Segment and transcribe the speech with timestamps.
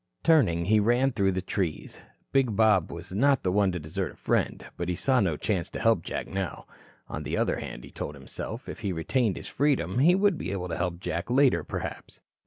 [0.23, 2.01] Turning, he ran through the trees.
[2.31, 5.69] Big Bob was not the one to desert a friend, but he saw no chance
[5.69, 6.65] to help Jack now.
[7.07, 10.51] On the other hand, he told himself, if he retained his freedom, he would be
[10.51, 12.19] able to help Jack later perhaps.